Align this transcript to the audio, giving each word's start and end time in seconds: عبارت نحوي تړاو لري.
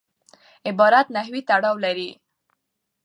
عبارت 0.69 1.07
نحوي 1.15 1.41
تړاو 1.49 1.75
لري. 1.85 2.09